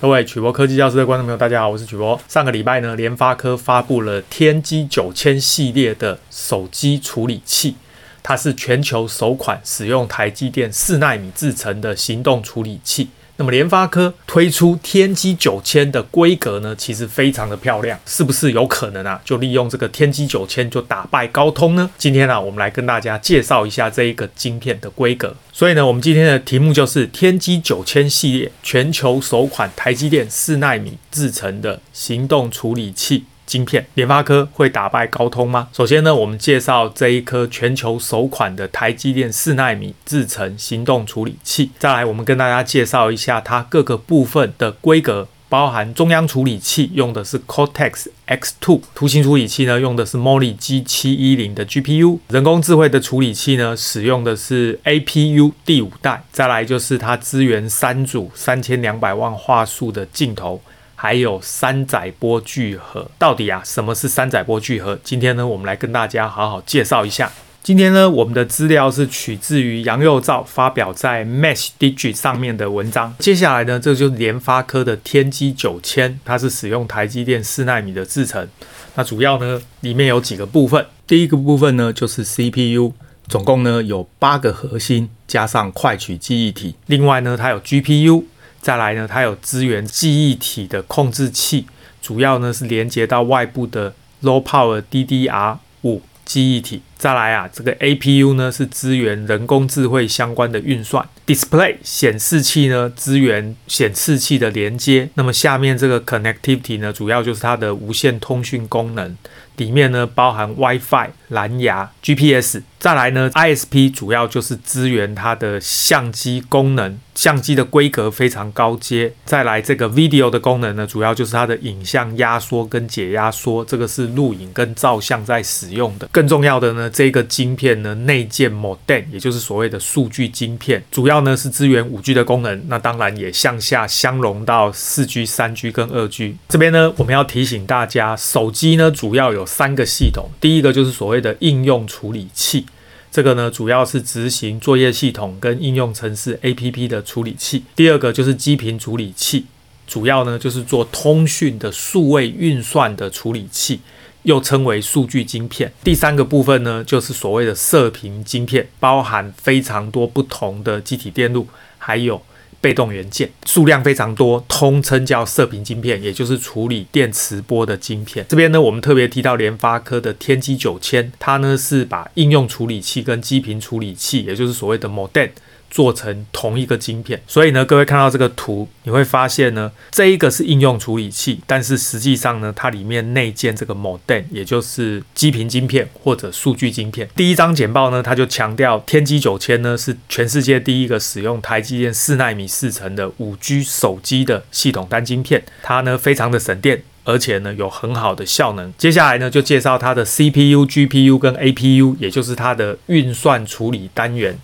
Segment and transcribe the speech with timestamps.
[0.00, 2.20] 各位曲博科技教室的观众朋友，大家好，我是曲博。
[2.28, 7.74] 上个礼拜呢，联发科发布了天玑九千系列的手机处理器，
[8.22, 13.08] 它是全球首款使用台积电四纳米制成的行动处理器。
[13.38, 19.20] 那么联发科推出天玑九千的规格呢，其实非常的漂亮，是不是有可能啊？
[19.24, 21.88] 就利用这个天玑九千就打败高通呢？
[21.96, 25.36] 今天呢、啊，我们来跟大家介绍一下这一个晶片的规格。
[25.52, 33.24] 所以呢，我们今天的题目就是天玑九千系列全球首款台积电四纳米制程的行动处理器。
[33.48, 35.68] 晶片，联发科会打败高通吗？
[35.72, 41.70] 首先呢，我们介绍这一颗全球首款的台积电四纳米制程行动处理器。
[41.78, 56.22] 再来，我们跟大家介绍一下它各个部分的规格，包含中央处理器用的是 Cortex X2，图形处理器呢用的是 Mali G710 的 GPU，人工智慧的处理器呢使用的是 APU 第五代。
[56.30, 60.60] 再来就是它支援三组三千两百万画素的镜头。
[61.00, 64.98] 还有三载波聚合，到底啊什么是三载波聚合？
[65.04, 67.30] 今天呢，我们来跟大家好好介绍一下。
[67.62, 73.14] 今天呢，我们的资料是取自于杨佑照发表在 MeshDigit 上面的文章。
[73.20, 78.48] 接下来呢，这就是联发科的天玑九千，它是使用台积电四纳米的制程。
[78.96, 80.84] 那主要呢，里面有几个部分。
[81.06, 82.92] 第一个部分呢，就是 CPU，
[83.28, 86.74] 总共呢有八个核心，加上快取记忆体。
[86.86, 88.24] 另外呢，它有 GPU。
[88.60, 91.66] 再来呢，它有支援记忆体的控制器，
[92.02, 96.82] 主要呢是连接到外部的 Low Power DDR5 记忆体。
[96.98, 101.08] 再来啊，这个 APU 呢是支援人工智慧相关的运算。
[101.26, 105.08] Display 显示器呢支援显示器的连接。
[105.14, 109.16] 那么下面这个 Connectivity 呢，主要就是它的无线通讯功能。
[109.58, 112.62] 里面呢包含 WiFi、蓝牙、GPS。
[112.78, 119.12] 再来呢，ISP 主要就是支援它的相机功能，相机的规格非常高阶。
[119.24, 126.08] 再来这个 Video 的功能呢，主要就是它的影像压缩跟解压缩，这个是录影跟照相在使用的。
[126.12, 132.62] 更重要的呢，这个晶片呢内建 Modem，也就是所谓的数据晶片，主要呢是支援 5G 的功能。
[132.68, 136.34] 那当然也向下相容到 4G、3G 跟 2G。
[136.48, 142.66] 这边呢，我们要提醒大家，手机呢主要有三个系统，第一个就是所谓的应用处理器，
[143.10, 149.46] 这个呢主要是执行作业系统跟应用程式 APP 的处理器；第二个就是基频处理器，
[149.86, 153.80] 主要呢就是做通讯的数位运算的处理器，
[154.24, 161.48] 又称为数据晶片；第三个部分呢就是所谓的射频晶片，包含非常多不同的机体电路，
[161.78, 162.20] 还有。
[162.60, 168.26] 被动元件数量非常多，通称叫射频晶片，也就是处理电磁波的晶片。
[168.28, 175.30] 这边呢，我们特别提到联发科的天玑九千，它呢是把应用处理器跟基频处理器，也就是所谓的 modem。
[175.70, 187.08] 做成同一个晶片，所以呢，各位看到这个图，你会发现呢，这一个是应用处理器，但是实际上呢，它里面内建这个 modem，也就是基频晶片或者数据晶片。
[187.14, 198.72] 第一张简报呢，它就强调天玑九千呢是全世界第一个使用台积电四奈米制成的五 G 手机的系统单晶片，它呢非常的省电，而且呢有很好的效能。
[198.78, 204.38] 接下来呢就介绍它的 CPU、GPU 跟 APU，也就是它的运算处理单元。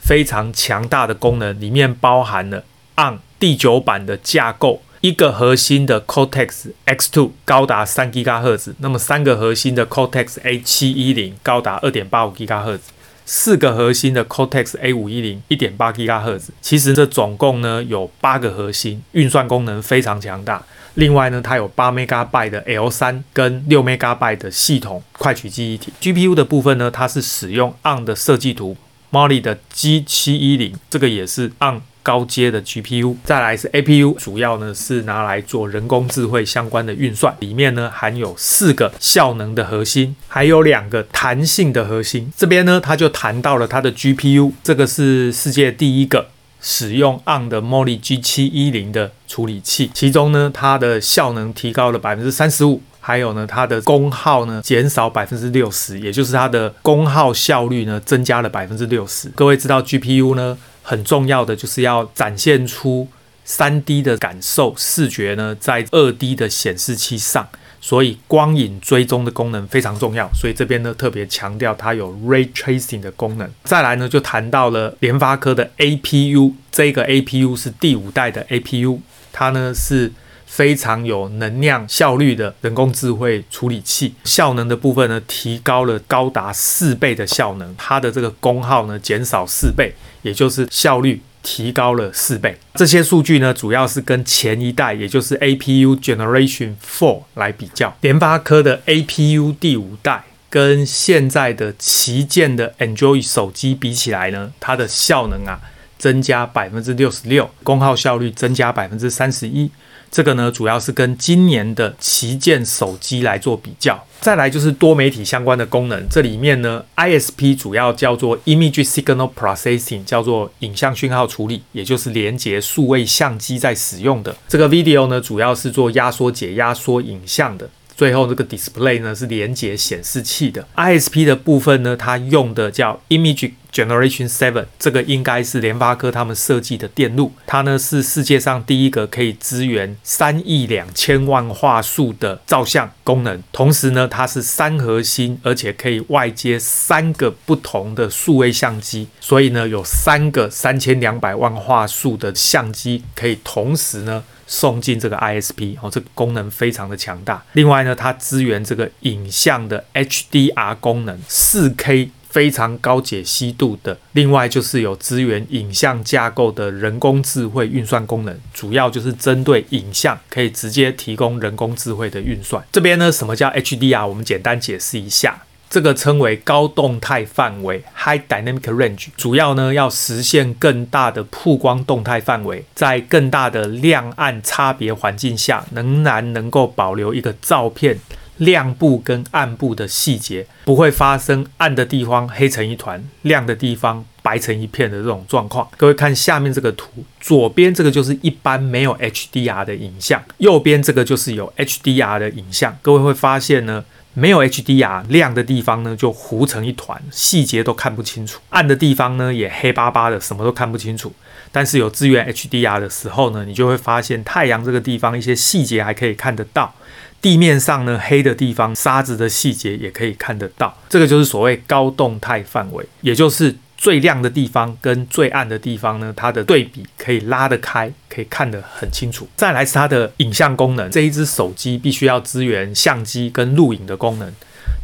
[0.00, 2.64] 非常强大的功能，里面包含了
[2.96, 12.80] ARM 第九版的架构，一个核心的 Cortex X2 高达三 GHz，那么三个核心的 Cortex A710 高达二点八五 GHz，
[13.24, 16.48] 四个核心的 Cortex A510 一点八 GHz。
[16.60, 20.62] 其实这总共呢有八个核心，运算功能非常强大。
[20.94, 25.92] 另外呢，它有八 megabyte 的 L3 跟六 megabyte 的系统快取记忆体。
[26.00, 28.76] GPU 的部分呢，它是使用 ARM 的设计图。
[29.10, 33.16] Mali 的 G710，这个也是 ARM 高阶的 GPU。
[33.24, 42.32] 再来是 APU，主要呢是拿来做人工智慧相关的运算，里面呢含有四个效能的核心，还有两个弹性的核心。
[42.36, 46.28] 这边呢，他就谈到了它的 GPU，这个是世界第一个
[46.60, 52.80] 使用 ARM 的 Mali G710 的处理器，其中呢它的效能提高了百分之三十五。
[53.10, 59.28] 还有呢，它的功耗呢减少百分之六十，也就是它的功耗效率呢增加了百分之六十。
[59.30, 63.08] 各位知道 GPU 呢很重要的就是要展现出
[63.44, 67.48] 三 D 的感受视觉呢在二 D 的显示器上，
[67.80, 70.30] 所以光影追踪的功能非常重要。
[70.32, 73.50] 所以这边呢特别强调它有 Ray Tracing 的功能。
[73.64, 79.00] 再来呢就谈到了联发科的 APU，这个 APU 是第五代的 APU，
[79.32, 80.12] 它呢是。
[80.50, 92.58] 非常有能量效率的人工智慧处理器，效能的部分呢提高了高达四倍的效能，它的这个功耗呢减少四倍，也就是效率提高了四倍。
[92.74, 97.96] 这些数据呢，主要是跟前一代，也就是 APU Generation Four 来比较。
[98.00, 105.60] 联发科的 APU 第五代跟现在的旗舰的 Android 手机比起来呢，它的效能啊
[106.00, 109.70] 增加百分之六十六，功耗效率增加百分之三十一。
[110.10, 114.04] 这个呢，主要是跟今年的旗舰手机来做比较。
[114.20, 124.34] 再来就是多媒体相关的功能，这里面呢，ISP 主要叫做 Image Signal Processing，叫做影像讯号处理，也就是连接数位相机在使用的。
[124.48, 127.70] 这个 Video 呢，主要是做压缩解压缩影像的。
[127.96, 130.66] 最后这个 Display 呢，是连接显示器的。
[130.74, 157.40] ISP 的部分呢，它用的叫 Image Generation Seven，这个应该是联发科他们设计的电路，它呢是世界上第一个可以支援三亿两千万画素的照相功能，同时呢它是三核心，而且可以外接三个不同的数位相机，所以呢有三个三千两百万画素的相机可以同时呢送进这个 ISP，哦，这个功能非常的强大。
[157.52, 162.10] 另外呢，它支援这个影像的 HDR 功能，四 K。
[162.30, 172.64] 非常高解析度的，另外就是有支援影像架构的人工智慧运算功能，主要就是针对影像可以直接提供人工智慧的运算。
[172.72, 174.06] 这边呢，什么叫 HDR？
[174.06, 187.98] 我们简单解释一下，这个称为高动态范围 （High Dynamic Range），主要呢要实现更大的曝光动态范围，在更大的亮暗差别环境下，仍然能够保留一个照片。
[188.40, 195.68] 亮部跟暗部的细节不会发生暗的地方黑成一团，亮的地方白成一片的这种状况。
[195.76, 202.76] 各位看下面这个图，左边这个就是一般没有 HDR 的影像，右边这个就是有 HDR 的影像。
[202.80, 203.84] 各位会发现呢，
[204.14, 211.12] 没有 HDR 亮的地方呢就糊成一团，细节都看不清楚；暗的地方呢也黑巴巴的，什么都看不清楚。
[211.52, 216.72] 但是有支援 HDR 的时候呢，你就会发现太阳这个地方一些细节还可以看得到。
[217.20, 220.76] 地面上呢，黑的地方，沙子的细节也可以看得到。
[220.88, 229.28] 这个就是所谓高动态范围，也就是最亮的地方跟最暗的地方呢，它的对比可以拉得开，可以看得很清楚。
[229.36, 234.32] 再来是它的影像功能，这一只手机必须要支援相机跟录影的功能。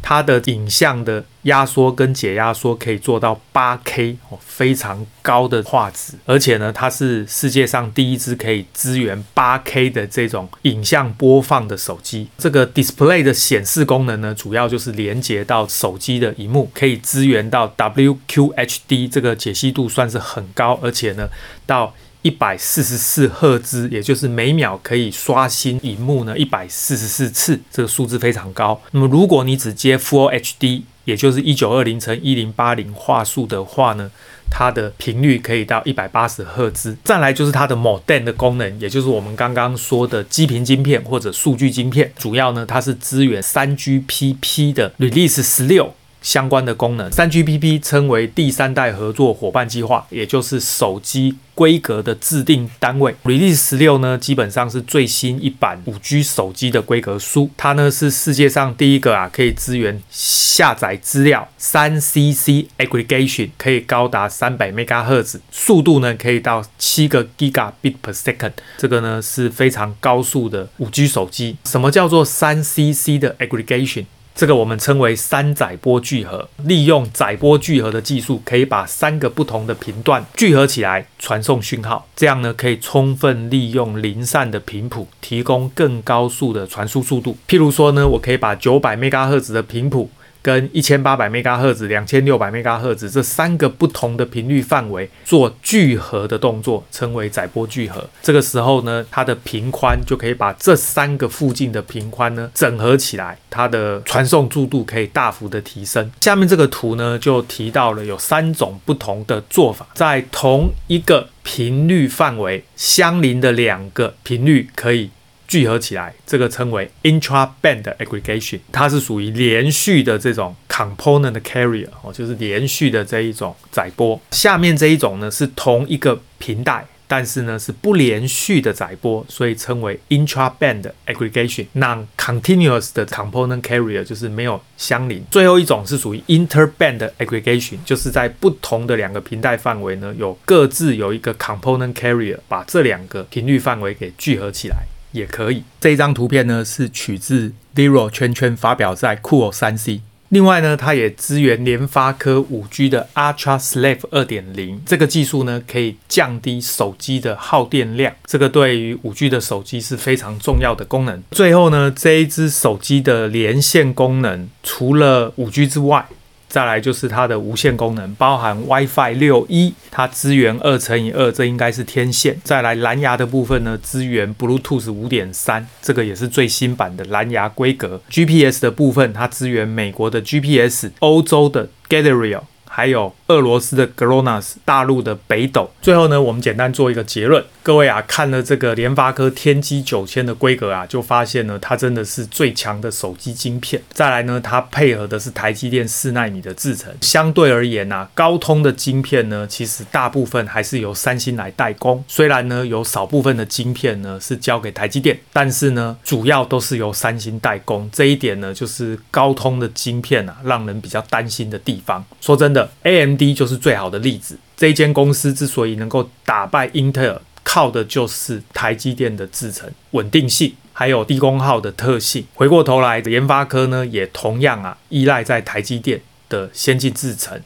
[0.01, 12.27] 它的影像的压缩跟解压缩可以做到 8K 哦，非常高的画质，而且呢，它是世界上第一支可以支援 8K 的这种影像播放的手机。
[12.37, 21.27] 这个 Display 的显示功能呢，主要就是连接到手机的萤幕，可以支援到 WQHD，这个解析度算是很高，而且呢，
[21.65, 21.93] 到
[22.27, 28.81] 一百四十四赫兹，也就是每秒可以刷新荧幕呢一百四十四次，这个数字非常高。
[28.91, 34.11] 那么如果你只接 Full HD，也就是一九二零乘一零八零画素的话呢，
[34.51, 36.97] 它的频率可以到一百八十赫兹。
[37.05, 45.93] 再来就是它的 Modem 的功能，也就是我们刚刚说的基频晶片或者数据晶片，主要呢它是支援三 GPP 的 Release 十六。
[46.27, 53.15] 相关的功能，3GPP 称为第三代合作伙伴计划，也就是手机规格的制定单位。
[53.23, 57.49] Release 十六呢，基本上是最新一版 5G 手机的规格书。
[57.55, 68.51] 它呢是世界上第一个啊，可以支援下载资料 3CC aggregation，可以高达三百 MHz，速度呢可以到七个 Gigabit per second。
[68.77, 71.55] 这个呢是非常高速的 5G 手机。
[71.63, 74.03] 什么叫做 3CC 的 aggregation？
[74.37, 87.35] 这个我们称为三载波聚合，利用载波聚合的技术，可以把三个不同的频段聚合起来传送讯号，这样呢可以充分利用零散的频谱，提供更高速的传输速度。
[87.47, 90.11] 譬如说呢，我可以把九百 MHz 的频谱。
[90.41, 98.07] 跟一千八百兆赫兹、两千六百兆赫兹这三个不同的频率范围做聚合的动作，称为载波聚合。
[98.21, 106.11] 这个时候呢，它的频宽就可以把这三个附近的频宽呢整合起来，它的传送速度可以大幅的提升。
[106.21, 115.09] 下面这个图呢就提到了有三种不同的做法，在同一个频率范围相邻的两个频率可以。
[115.47, 124.19] 聚合起来，这个称为 intra-band aggregation，它是属于连续的这种 component carrier 哦，就是连续的这一种载波。
[124.31, 131.67] 下面这一种呢是同一个频带，但是呢是不连续的载波，所以称为 intra-band aggregation。
[131.73, 135.23] non-continuous 的 component carrier 就是没有相邻。
[135.31, 144.85] 最后一种是属于 inter-band aggregation，就是在不同的两个频带范围呢有各自有一个 component carrier，把这两个频率范围给聚合起来。
[145.11, 145.63] 也可以。
[145.79, 150.01] 这一张图片呢，是取自 Zero 圈圈发表在酷我 3C。
[150.29, 158.13] 另外呢，它也支援联发科五 G 的 Ultra Slave 二点零这个技术呢，可以降低手机的耗电量。
[158.25, 161.23] 这个对于五 G 的手机是非常重要的功能。
[161.31, 166.05] 最后呢，这一支手机的连线功能，除了五 G 之外，
[166.47, 172.39] 再来就是它的无线功能，包含 WiFi 六一它支援二乘以二，这应该是天线。
[172.43, 178.01] 再来蓝牙的部分呢，支援 Bluetooth 五点三，这个也是最新版的蓝牙规格。
[178.09, 182.41] GPS 的部分，它支援美国的 GPS，欧洲的 Galileo。
[182.69, 185.69] 还有俄罗斯的 GLONASS，大陆的北斗。
[185.81, 187.43] 最后呢，我们简单做一个结论。
[187.61, 193.81] 各位啊，看了这个联发科天玑九千的规格啊，就发现呢，它真的是最强的手机晶片。
[193.91, 196.93] 再来呢，它配合的是台积电四纳米的制程。
[197.01, 202.01] 相对而言啊，高通的晶片呢，其实大部分还是由三星来代工。
[202.07, 207.89] 虽然呢，有少部分的晶片呢是交给台积电，但是呢，主要都是由三星代工。
[207.91, 212.05] 这一点呢，就是高通的晶片啊，让人比较担心的地方。
[212.21, 213.16] 说真的，A.M.。
[213.17, 214.37] AMD 就是最好的例子。
[214.55, 222.25] 这间公司之所以能够打败英特尔，靠的就是台积电的制程稳定性，还有低功耗的特性。
[222.33, 227.39] 回过头来，联发科呢也同样啊依赖在台积电的先进制程，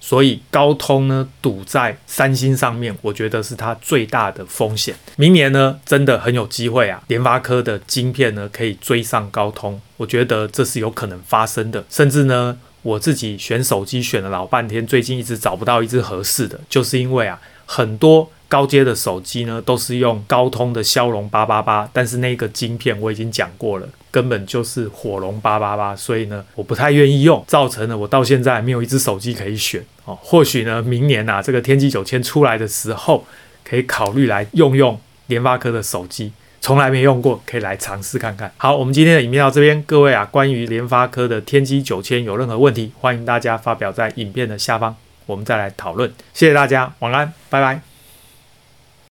[0.00, 4.94] 所以高通呢赌在三星上面，我觉得是它最大的风险。
[5.16, 12.58] 明年呢真的很有机会啊，联发科的晶片呢可以追上高通，我觉得这是有可能发生的，甚至呢。
[12.86, 30.16] 我自己选手机选了老半天，最近一直找不到一只合适的，就是因为啊，很多高阶的手机呢都是用高通的骁龙八八八，但是那个晶片我已经讲过了，根本就是火龙八八八，所以呢，我不太愿意用，造成了我到现在没有一只手机可以选哦。
[30.22, 33.26] 或许呢，明年啊，这个天玑九千出来的时候，
[33.64, 36.30] 可以考虑来用用联发科的手机。
[36.66, 38.50] 从来没用过，可以来尝试看看。
[38.56, 44.96] 好，我们今天的影片到这边，各位啊，关于联发科的天玑九千有任何问题，欢迎大家发表在影片的下方，
[45.26, 46.12] 我们再来讨论。
[46.34, 47.85] 谢谢大家，晚安，拜拜。